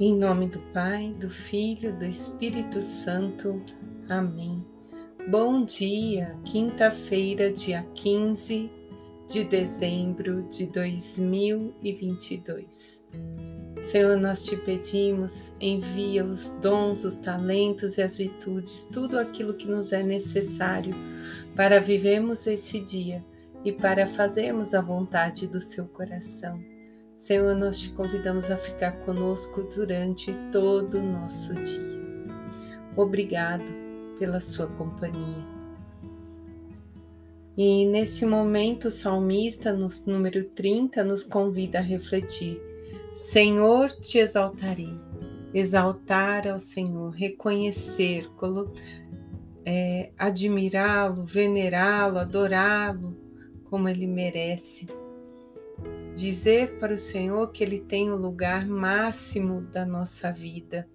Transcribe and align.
Em 0.00 0.16
nome 0.16 0.46
do 0.46 0.60
Pai, 0.72 1.12
do 1.18 1.28
Filho, 1.28 1.92
do 1.92 2.04
Espírito 2.04 2.80
Santo. 2.80 3.60
Amém. 4.08 4.64
Bom 5.28 5.64
dia, 5.64 6.38
quinta-feira, 6.44 7.50
dia 7.50 7.82
15 7.96 8.70
de 9.26 9.42
dezembro 9.42 10.46
de 10.48 10.66
2022. 10.66 13.04
Senhor, 13.82 14.16
nós 14.18 14.44
te 14.44 14.56
pedimos, 14.56 15.56
envia 15.60 16.24
os 16.24 16.50
dons, 16.62 17.04
os 17.04 17.16
talentos 17.16 17.98
e 17.98 18.02
as 18.02 18.16
virtudes, 18.16 18.88
tudo 18.92 19.18
aquilo 19.18 19.54
que 19.54 19.66
nos 19.66 19.92
é 19.92 20.04
necessário 20.04 20.94
para 21.56 21.80
vivermos 21.80 22.46
esse 22.46 22.78
dia 22.78 23.26
e 23.64 23.72
para 23.72 24.06
fazermos 24.06 24.74
a 24.74 24.80
vontade 24.80 25.48
do 25.48 25.60
seu 25.60 25.88
coração. 25.88 26.77
Senhor, 27.18 27.56
nós 27.56 27.80
te 27.80 27.90
convidamos 27.90 28.48
a 28.48 28.56
ficar 28.56 28.92
conosco 29.00 29.64
durante 29.64 30.32
todo 30.52 30.98
o 30.98 31.02
nosso 31.02 31.52
dia. 31.52 31.98
Obrigado 32.96 33.72
pela 34.20 34.38
sua 34.38 34.68
companhia. 34.68 35.44
E 37.56 37.86
nesse 37.86 38.24
momento, 38.24 38.86
o 38.86 38.90
salmista, 38.92 39.72
no 39.72 39.88
número 40.06 40.44
30, 40.44 41.02
nos 41.02 41.24
convida 41.24 41.80
a 41.80 41.82
refletir: 41.82 42.62
Senhor, 43.12 43.90
te 43.90 44.18
exaltarei. 44.18 44.96
Exaltar 45.52 46.46
ao 46.46 46.60
Senhor, 46.60 47.10
reconhecer, 47.10 48.30
é, 49.66 50.12
admirá-lo, 50.16 51.24
venerá-lo, 51.26 52.18
adorá-lo 52.18 53.16
como 53.64 53.88
ele 53.88 54.06
merece 54.06 54.86
dizer 56.18 56.80
para 56.80 56.92
o 56.92 56.98
Senhor 56.98 57.52
que 57.52 57.62
Ele 57.62 57.78
tem 57.78 58.10
o 58.10 58.16
lugar 58.16 58.66
máximo 58.66 59.60
da 59.60 59.86
nossa 59.86 60.32
vida, 60.32 60.88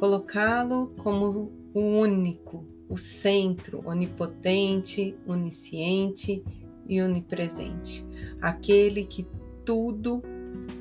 colocá-lo 0.00 0.88
como 0.98 1.52
o 1.72 1.80
único, 1.80 2.66
o 2.88 2.98
centro, 2.98 3.80
onipotente, 3.86 5.16
onisciente 5.24 6.42
e 6.88 7.00
onipresente, 7.00 8.04
aquele 8.42 9.04
que 9.04 9.28
tudo 9.64 10.24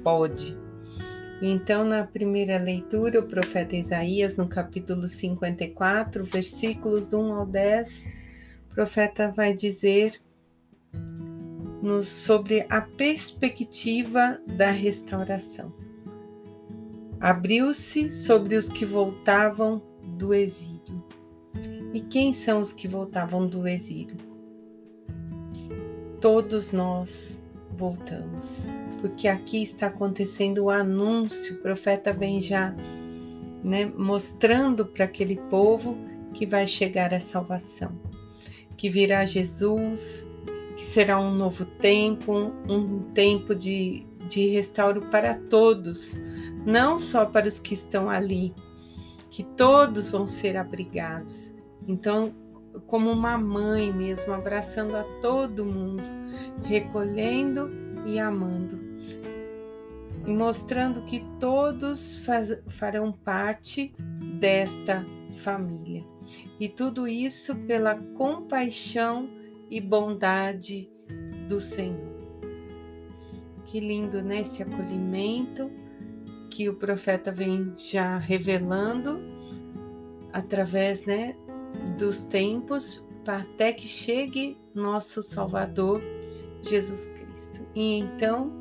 pode. 0.03 0.57
Então, 1.39 1.85
na 1.85 2.03
primeira 2.03 2.57
leitura, 2.57 3.19
o 3.19 3.27
profeta 3.27 3.75
Isaías, 3.75 4.37
no 4.37 4.47
capítulo 4.47 5.07
54, 5.07 6.23
versículos 6.23 7.05
do 7.05 7.19
1 7.19 7.33
ao 7.33 7.45
10, 7.45 8.09
o 8.71 8.73
profeta 8.73 9.31
vai 9.31 9.53
dizer 9.53 10.19
nos 11.81 12.07
sobre 12.07 12.65
a 12.69 12.81
perspectiva 12.81 14.39
da 14.47 14.71
restauração. 14.71 15.73
Abriu-se 17.19 18.11
sobre 18.11 18.55
os 18.55 18.69
que 18.69 18.85
voltavam 18.85 19.81
do 20.17 20.33
exílio. 20.33 21.03
E 21.93 22.01
quem 22.01 22.33
são 22.33 22.59
os 22.59 22.73
que 22.73 22.87
voltavam 22.87 23.47
do 23.47 23.67
exílio? 23.67 24.17
Todos 26.21 26.71
nós 26.71 27.43
voltamos, 27.75 28.69
porque 28.99 29.27
aqui 29.27 29.61
está 29.61 29.87
acontecendo 29.87 30.65
o 30.65 30.69
anúncio, 30.69 31.55
o 31.55 31.59
profeta 31.59 32.11
vem 32.11 32.41
já 32.41 32.75
né, 33.63 33.91
mostrando 33.97 34.85
para 34.85 35.05
aquele 35.05 35.37
povo 35.49 35.97
que 36.33 36.45
vai 36.45 36.67
chegar 36.67 37.13
a 37.13 37.19
salvação, 37.19 37.99
que 38.75 38.89
virá 38.89 39.25
Jesus, 39.25 40.29
que 40.77 40.85
será 40.85 41.19
um 41.19 41.33
novo 41.33 41.65
tempo, 41.65 42.53
um 42.69 43.01
tempo 43.11 43.55
de, 43.55 44.05
de 44.29 44.47
restauro 44.49 45.01
para 45.09 45.33
todos, 45.33 46.21
não 46.65 46.99
só 46.99 47.25
para 47.25 47.47
os 47.47 47.57
que 47.57 47.73
estão 47.73 48.07
ali, 48.07 48.53
que 49.31 49.43
todos 49.43 50.11
vão 50.11 50.27
ser 50.27 50.55
abrigados. 50.55 51.55
Então, 51.87 52.31
como 52.85 53.09
uma 53.09 53.39
mãe 53.39 53.91
mesmo, 53.91 54.35
abraçando 54.35 54.95
a 54.95 55.03
todo 55.19 55.65
mundo, 55.65 56.03
recolhendo 56.63 57.71
e 58.05 58.19
amando, 58.19 58.79
e 60.27 60.31
mostrando 60.31 61.01
que 61.01 61.25
todos 61.39 62.17
faz, 62.17 62.61
farão 62.67 63.11
parte 63.11 63.95
desta 64.39 65.03
família. 65.31 66.05
E 66.59 66.69
tudo 66.69 67.07
isso 67.07 67.55
pela 67.61 67.95
compaixão 67.95 69.36
e 69.69 69.81
bondade 69.81 70.89
do 71.47 71.59
Senhor. 71.59 72.15
Que 73.65 73.79
lindo, 73.79 74.21
né? 74.21 74.41
Esse 74.41 74.63
acolhimento 74.63 75.71
que 76.49 76.69
o 76.69 76.75
profeta 76.75 77.31
vem 77.31 77.73
já 77.77 78.17
revelando 78.17 79.21
através, 80.33 81.05
né, 81.05 81.33
dos 81.97 82.23
tempos 82.23 83.05
até 83.25 83.73
que 83.73 83.87
chegue 83.87 84.57
nosso 84.73 85.21
Salvador 85.21 86.01
Jesus 86.61 87.05
Cristo. 87.07 87.61
E 87.75 87.99
então 87.99 88.51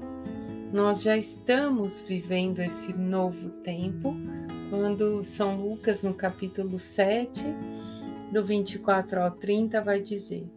nós 0.73 1.03
já 1.03 1.17
estamos 1.17 2.03
vivendo 2.03 2.59
esse 2.61 2.93
novo 2.93 3.51
tempo, 3.63 4.15
quando 4.69 5.23
São 5.23 5.61
Lucas, 5.61 6.03
no 6.03 6.13
capítulo 6.13 6.77
7, 6.77 7.45
do 8.33 8.45
24 8.45 9.21
ao 9.21 9.31
30, 9.31 9.81
vai 9.81 10.01
dizer: 10.01 10.51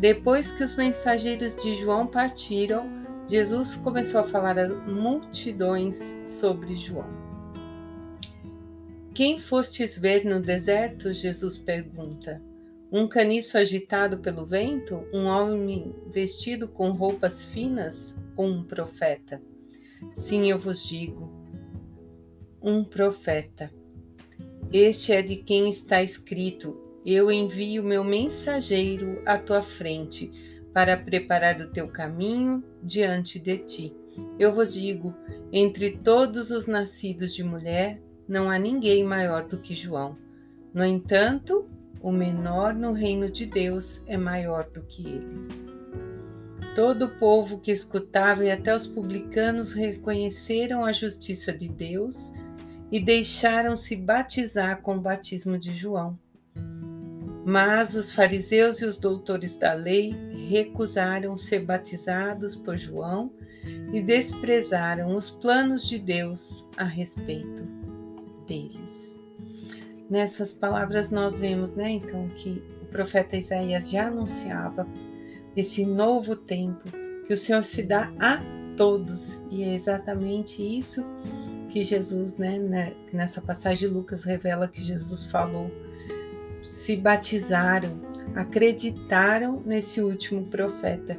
depois 0.00 0.50
que 0.50 0.64
os 0.64 0.76
mensageiros 0.76 1.62
de 1.62 1.74
João 1.74 2.06
partiram, 2.06 2.88
Jesus 3.28 3.76
começou 3.76 4.22
a 4.22 4.24
falar 4.24 4.58
às 4.58 4.72
multidões 4.86 6.22
sobre 6.24 6.74
João. 6.74 7.04
Quem 9.12 9.38
fostes 9.38 9.98
ver 9.98 10.24
no 10.24 10.40
deserto? 10.40 11.12
Jesus 11.12 11.58
pergunta. 11.58 12.42
Um 12.90 13.06
caniço 13.06 13.58
agitado 13.58 14.20
pelo 14.20 14.46
vento? 14.46 15.04
Um 15.12 15.26
homem 15.26 15.94
vestido 16.10 16.66
com 16.66 16.92
roupas 16.92 17.44
finas? 17.44 18.16
Ou 18.34 18.46
um 18.46 18.64
profeta? 18.64 19.42
Sim, 20.14 20.50
eu 20.50 20.58
vos 20.58 20.82
digo, 20.88 21.30
um 22.62 22.82
profeta. 22.82 23.70
Este 24.72 25.12
é 25.12 25.20
de 25.20 25.36
quem 25.36 25.68
está 25.68 26.02
escrito: 26.02 26.89
eu 27.04 27.30
envio 27.30 27.82
meu 27.82 28.04
mensageiro 28.04 29.22
à 29.24 29.38
tua 29.38 29.62
frente 29.62 30.30
para 30.72 30.96
preparar 30.96 31.60
o 31.60 31.70
teu 31.70 31.88
caminho 31.88 32.62
diante 32.82 33.38
de 33.38 33.58
ti. 33.58 33.96
Eu 34.38 34.54
vos 34.54 34.74
digo: 34.74 35.14
entre 35.52 35.98
todos 35.98 36.50
os 36.50 36.66
nascidos 36.66 37.34
de 37.34 37.42
mulher, 37.42 38.00
não 38.28 38.50
há 38.50 38.58
ninguém 38.58 39.02
maior 39.02 39.46
do 39.46 39.58
que 39.58 39.74
João. 39.74 40.16
No 40.72 40.84
entanto, 40.84 41.68
o 42.00 42.12
menor 42.12 42.74
no 42.74 42.92
reino 42.92 43.30
de 43.30 43.46
Deus 43.46 44.04
é 44.06 44.16
maior 44.16 44.70
do 44.70 44.82
que 44.82 45.06
ele. 45.06 45.70
Todo 46.74 47.06
o 47.06 47.18
povo 47.18 47.58
que 47.58 47.72
escutava 47.72 48.44
e 48.44 48.50
até 48.50 48.74
os 48.74 48.86
publicanos 48.86 49.72
reconheceram 49.72 50.84
a 50.84 50.92
justiça 50.92 51.52
de 51.52 51.68
Deus 51.68 52.32
e 52.92 53.00
deixaram-se 53.00 53.96
batizar 53.96 54.80
com 54.80 54.96
o 54.96 55.00
batismo 55.00 55.58
de 55.58 55.74
João. 55.74 56.16
Mas 57.50 57.96
os 57.96 58.12
fariseus 58.12 58.80
e 58.80 58.84
os 58.84 58.96
doutores 58.96 59.56
da 59.56 59.72
lei 59.72 60.16
recusaram 60.48 61.36
ser 61.36 61.64
batizados 61.66 62.54
por 62.54 62.76
João 62.76 63.32
e 63.92 64.00
desprezaram 64.00 65.16
os 65.16 65.30
planos 65.30 65.88
de 65.88 65.98
Deus 65.98 66.68
a 66.76 66.84
respeito 66.84 67.66
deles. 68.46 69.20
Nessas 70.08 70.52
palavras 70.52 71.10
nós 71.10 71.38
vemos, 71.38 71.74
né, 71.74 71.90
então, 71.90 72.28
que 72.28 72.64
o 72.82 72.86
profeta 72.86 73.36
Isaías 73.36 73.90
já 73.90 74.06
anunciava 74.06 74.86
esse 75.56 75.84
novo 75.84 76.36
tempo 76.36 76.84
que 77.26 77.34
o 77.34 77.36
Senhor 77.36 77.64
se 77.64 77.82
dá 77.82 78.12
a 78.20 78.40
todos, 78.76 79.44
e 79.50 79.64
é 79.64 79.74
exatamente 79.74 80.62
isso 80.62 81.04
que 81.68 81.82
Jesus, 81.82 82.36
né, 82.36 82.60
né 82.60 82.94
nessa 83.12 83.40
passagem 83.40 83.88
de 83.88 83.92
Lucas 83.92 84.22
revela 84.22 84.68
que 84.68 84.84
Jesus 84.84 85.24
falou 85.24 85.68
se 86.62 86.96
batizaram, 86.96 88.00
acreditaram 88.34 89.62
nesse 89.64 90.00
último 90.00 90.46
profeta. 90.46 91.18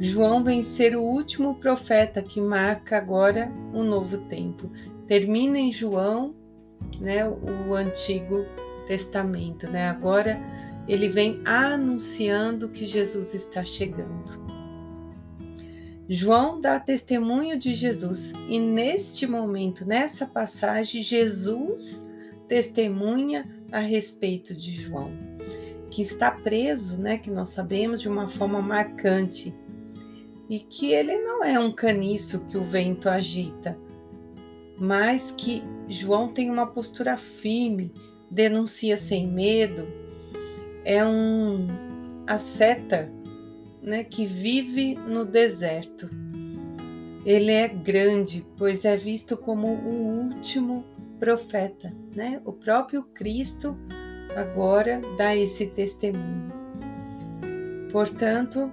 João 0.00 0.42
vem 0.44 0.62
ser 0.62 0.96
o 0.96 1.02
último 1.02 1.54
profeta 1.54 2.22
que 2.22 2.40
marca 2.40 2.96
agora 2.96 3.52
um 3.72 3.82
novo 3.82 4.18
tempo. 4.18 4.70
Termina 5.06 5.58
em 5.58 5.72
João, 5.72 6.34
né, 7.00 7.26
o 7.28 7.74
Antigo 7.74 8.44
Testamento, 8.86 9.68
né? 9.68 9.88
Agora 9.88 10.40
ele 10.86 11.08
vem 11.08 11.40
anunciando 11.44 12.68
que 12.68 12.86
Jesus 12.86 13.34
está 13.34 13.64
chegando. 13.64 14.46
João 16.08 16.60
dá 16.60 16.78
testemunho 16.78 17.58
de 17.58 17.74
Jesus 17.74 18.32
e 18.48 18.60
neste 18.60 19.26
momento, 19.26 19.84
nessa 19.84 20.26
passagem, 20.26 21.02
Jesus 21.02 22.08
testemunha 22.46 23.55
a 23.72 23.80
respeito 23.80 24.54
de 24.54 24.72
João, 24.72 25.10
que 25.90 26.02
está 26.02 26.30
preso, 26.30 27.00
né, 27.00 27.18
que 27.18 27.30
nós 27.30 27.50
sabemos 27.50 28.00
de 28.00 28.08
uma 28.08 28.28
forma 28.28 28.60
marcante, 28.60 29.54
e 30.48 30.60
que 30.60 30.92
ele 30.92 31.18
não 31.18 31.42
é 31.42 31.58
um 31.58 31.72
caniço 31.72 32.46
que 32.46 32.56
o 32.56 32.62
vento 32.62 33.08
agita, 33.08 33.78
mas 34.78 35.32
que 35.32 35.62
João 35.88 36.28
tem 36.28 36.50
uma 36.50 36.66
postura 36.66 37.16
firme, 37.16 37.92
denuncia 38.30 38.96
sem 38.96 39.26
medo, 39.26 39.88
é 40.84 41.04
um 41.04 41.66
asceta 42.26 43.12
né, 43.82 44.04
que 44.04 44.26
vive 44.26 44.96
no 44.96 45.24
deserto. 45.24 46.08
Ele 47.24 47.50
é 47.50 47.66
grande, 47.68 48.46
pois 48.56 48.84
é 48.84 48.96
visto 48.96 49.36
como 49.36 49.68
o 49.68 50.28
último 50.28 50.84
profeta, 51.18 51.94
né? 52.14 52.40
O 52.44 52.52
próprio 52.52 53.02
Cristo 53.02 53.76
agora 54.36 55.00
dá 55.16 55.34
esse 55.34 55.68
testemunho. 55.68 56.52
Portanto, 57.90 58.70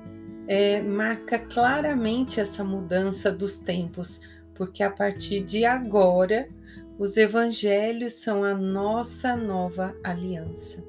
é, 0.48 0.81
marca 0.81 1.40
claramente 1.40 2.40
essa 2.40 2.63
mudança 2.63 3.31
dos 3.31 3.57
tempos, 3.57 4.22
porque 4.54 4.84
a 4.84 4.92
partir 4.92 5.44
de 5.44 5.66
agora 5.66 6.50
os 6.98 7.18
evangelhos 7.18 8.16
são 8.16 8.44
a 8.44 8.54
nossa 8.54 9.36
nova 9.36 9.96
aliança. 10.04 10.84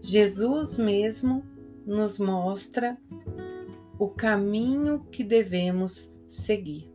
Jesus 0.00 0.78
mesmo 0.78 1.44
nos 1.86 2.18
mostra 2.18 2.96
o 3.98 4.08
caminho 4.08 5.04
que 5.10 5.22
devemos 5.22 6.16
seguir. 6.26 6.90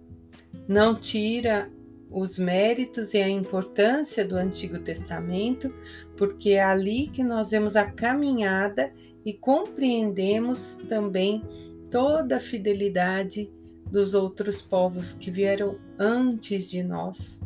Não 0.67 0.95
tira 0.95 1.71
os 2.09 2.37
méritos 2.37 3.13
e 3.13 3.17
a 3.17 3.29
importância 3.29 4.25
do 4.25 4.35
Antigo 4.35 4.79
Testamento, 4.79 5.73
porque 6.15 6.51
é 6.51 6.63
ali 6.63 7.07
que 7.07 7.23
nós 7.23 7.49
vemos 7.49 7.75
a 7.75 7.89
caminhada 7.91 8.93
e 9.25 9.33
compreendemos 9.33 10.83
também 10.87 11.43
toda 11.89 12.37
a 12.37 12.39
fidelidade 12.39 13.51
dos 13.91 14.13
outros 14.13 14.61
povos 14.61 15.13
que 15.13 15.31
vieram 15.31 15.77
antes 15.97 16.69
de 16.69 16.83
nós. 16.83 17.41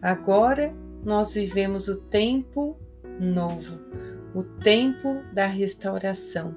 Agora 0.00 0.74
nós 1.04 1.34
vivemos 1.34 1.88
o 1.88 1.96
tempo 1.96 2.76
novo, 3.20 3.78
o 4.34 4.42
tempo 4.42 5.22
da 5.32 5.46
restauração, 5.46 6.54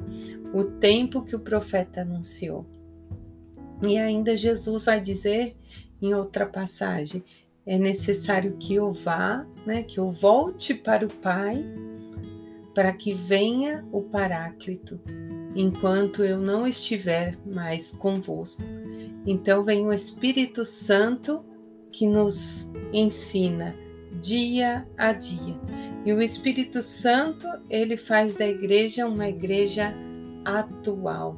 o 0.53 0.63
tempo 0.63 1.23
que 1.23 1.35
o 1.35 1.39
profeta 1.39 2.01
anunciou. 2.01 2.65
E 3.81 3.97
ainda 3.97 4.37
Jesus 4.37 4.83
vai 4.83 5.01
dizer 5.01 5.55
em 6.05 6.13
outra 6.13 6.45
passagem: 6.45 7.23
é 7.65 7.77
necessário 7.77 8.57
que 8.57 8.75
eu 8.75 8.91
vá, 8.91 9.45
né, 9.65 9.83
que 9.83 9.99
eu 9.99 10.11
volte 10.11 10.73
para 10.73 11.05
o 11.05 11.09
Pai, 11.09 11.63
para 12.75 12.91
que 12.91 13.13
venha 13.13 13.85
o 13.91 14.01
Paráclito, 14.01 14.99
enquanto 15.55 16.23
eu 16.23 16.37
não 16.37 16.67
estiver 16.67 17.37
mais 17.45 17.91
convosco. 17.91 18.63
Então 19.25 19.63
vem 19.63 19.85
o 19.85 19.93
Espírito 19.93 20.65
Santo 20.65 21.45
que 21.91 22.07
nos 22.07 22.71
ensina 22.91 23.75
dia 24.21 24.87
a 24.97 25.13
dia. 25.13 25.55
E 26.05 26.13
o 26.13 26.21
Espírito 26.21 26.81
Santo, 26.81 27.47
ele 27.69 27.95
faz 27.95 28.35
da 28.35 28.47
igreja 28.47 29.05
uma 29.07 29.29
igreja 29.29 29.93
atual, 30.43 31.37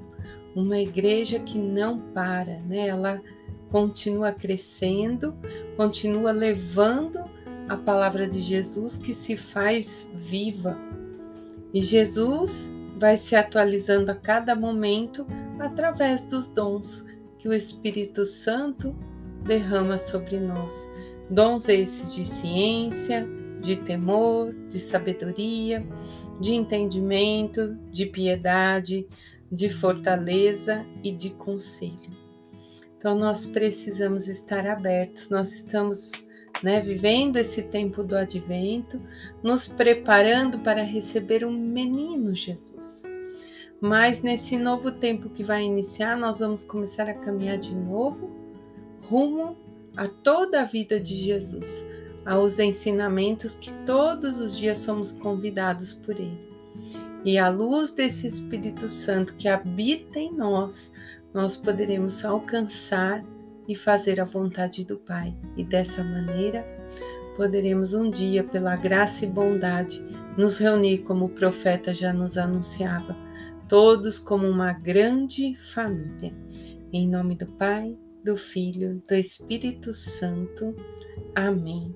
uma 0.55 0.79
igreja 0.79 1.39
que 1.39 1.59
não 1.59 1.99
para, 1.99 2.59
né? 2.61 2.87
Ela 2.87 3.21
continua 3.71 4.31
crescendo, 4.31 5.35
continua 5.75 6.31
levando 6.31 7.19
a 7.67 7.75
palavra 7.75 8.27
de 8.27 8.41
Jesus 8.41 8.95
que 8.95 9.13
se 9.13 9.35
faz 9.35 10.11
viva. 10.13 10.77
E 11.73 11.81
Jesus 11.81 12.73
vai 12.97 13.17
se 13.17 13.35
atualizando 13.35 14.11
a 14.11 14.15
cada 14.15 14.55
momento 14.55 15.25
através 15.59 16.25
dos 16.25 16.49
dons 16.49 17.05
que 17.37 17.47
o 17.49 17.53
Espírito 17.53 18.25
Santo 18.25 18.95
derrama 19.43 19.97
sobre 19.97 20.39
nós. 20.39 20.91
Dons 21.29 21.67
esses 21.67 22.13
de 22.13 22.25
ciência, 22.25 23.27
de 23.61 23.75
temor, 23.77 24.53
de 24.69 24.79
sabedoria, 24.79 25.85
de 26.39 26.53
entendimento, 26.53 27.75
de 27.91 28.05
piedade, 28.05 29.07
de 29.51 29.69
fortaleza 29.69 30.85
e 31.03 31.11
de 31.11 31.31
conselho. 31.31 32.24
Então 33.05 33.19
nós 33.19 33.45
precisamos 33.45 34.27
estar 34.27 34.65
abertos, 34.65 35.29
nós 35.29 35.53
estamos 35.53 36.11
né, 36.63 36.81
vivendo 36.81 37.37
esse 37.37 37.61
tempo 37.61 38.01
do 38.01 38.17
advento, 38.17 38.99
nos 39.43 39.67
preparando 39.67 40.57
para 40.57 40.81
receber 40.81 41.45
um 41.45 41.51
menino 41.51 42.33
Jesus. 42.33 43.03
Mas 43.79 44.23
nesse 44.23 44.57
novo 44.57 44.91
tempo 44.91 45.29
que 45.29 45.43
vai 45.43 45.61
iniciar, 45.61 46.17
nós 46.17 46.39
vamos 46.39 46.63
começar 46.63 47.07
a 47.07 47.13
caminhar 47.13 47.59
de 47.59 47.75
novo 47.75 48.31
rumo 49.03 49.55
a 49.95 50.07
toda 50.07 50.63
a 50.63 50.65
vida 50.65 50.99
de 50.99 51.13
Jesus, 51.13 51.85
aos 52.25 52.57
ensinamentos 52.57 53.55
que 53.55 53.71
todos 53.85 54.39
os 54.39 54.57
dias 54.57 54.79
somos 54.79 55.11
convidados 55.11 55.93
por 55.93 56.15
Ele. 56.15 56.55
E 57.23 57.37
à 57.37 57.49
luz 57.49 57.91
desse 57.91 58.25
Espírito 58.25 58.89
Santo 58.89 59.35
que 59.35 59.47
habita 59.47 60.19
em 60.19 60.35
nós, 60.35 60.93
nós 61.35 61.57
poderemos 61.57 62.23
alcançar 62.23 63.21
e 63.67 63.75
fazer 63.75 64.21
a 64.21 64.25
vontade 64.25 64.85
do 64.85 64.97
Pai. 64.97 65.35
E 65.57 65.65
dessa 65.65 66.01
maneira, 66.01 66.65
poderemos 67.35 67.93
um 67.93 68.09
dia, 68.09 68.41
pela 68.41 68.77
graça 68.77 69.25
e 69.25 69.29
bondade, 69.29 70.01
nos 70.37 70.57
reunir 70.57 70.99
como 70.99 71.25
o 71.25 71.29
profeta 71.29 71.93
já 71.93 72.13
nos 72.13 72.37
anunciava, 72.37 73.17
todos 73.67 74.17
como 74.17 74.47
uma 74.47 74.71
grande 74.71 75.55
família. 75.73 76.33
Em 76.93 77.05
nome 77.05 77.35
do 77.35 77.47
Pai, 77.47 77.97
do 78.23 78.37
Filho, 78.37 79.01
do 79.05 79.13
Espírito 79.13 79.93
Santo. 79.93 80.73
Amém. 81.35 81.93